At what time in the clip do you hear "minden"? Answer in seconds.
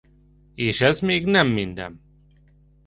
1.47-2.01